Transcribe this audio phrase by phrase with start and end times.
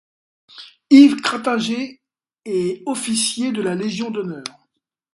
[0.89, 2.01] Yves Krattinger
[2.45, 4.45] est officier de la Légion d'honneur.